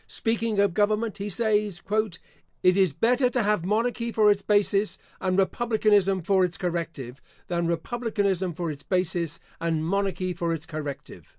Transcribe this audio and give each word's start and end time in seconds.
Speaking 0.07 0.57
of 0.59 0.73
government, 0.73 1.19
he 1.19 1.29
says, 1.29 1.83
"It 2.63 2.75
is 2.75 2.91
better 2.91 3.29
to 3.29 3.43
have 3.43 3.63
monarchy 3.63 4.11
for 4.11 4.31
its 4.31 4.41
basis, 4.41 4.97
and 5.19 5.37
republicanism 5.37 6.23
for 6.23 6.43
its 6.43 6.57
corrective, 6.57 7.21
than 7.45 7.67
republicanism 7.67 8.53
for 8.55 8.71
its 8.71 8.81
basis, 8.81 9.39
and 9.59 9.85
monarchy 9.85 10.33
for 10.33 10.55
its 10.55 10.65
corrective." 10.65 11.27